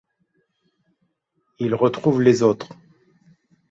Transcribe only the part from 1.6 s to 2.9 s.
retrouvent les autres.